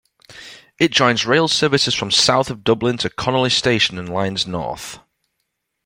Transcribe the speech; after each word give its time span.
It 0.79 0.89
joins 0.89 1.27
rail 1.27 1.47
services 1.47 1.93
from 1.93 2.09
south 2.09 2.49
of 2.49 2.63
Dublin 2.63 2.97
to 2.97 3.09
Connolly 3.11 3.51
Station 3.51 3.99
and 3.99 4.09
lines 4.09 4.47
north. 4.47 4.97